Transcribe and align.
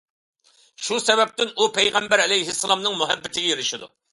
شۇ 0.87 0.97
سەۋەبتىن 1.03 1.51
ئۇ، 1.53 1.67
پەيغەمبەر 1.77 2.25
ئەلەيھىسسالامنىڭ 2.27 2.99
مۇھەببىتىگە 3.03 3.53
ئېرىشىدۇ. 3.53 3.93